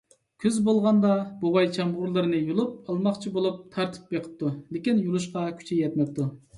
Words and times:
كۈز 0.43 0.55
بولغاندا، 0.69 1.11
بوۋاي 1.43 1.69
چامغۇرلىرىنى 1.75 2.41
يۇلۇپ 2.49 2.91
ئالماقچى 2.95 3.35
بولۇپ 3.39 3.63
تارتىپ 3.77 4.11
بېقىپتۇ، 4.17 4.53
لېكىن 4.75 5.07
يۇلۇشقا 5.09 5.49
كۈچى 5.61 5.83
يەتمەپتۇ. 5.87 6.33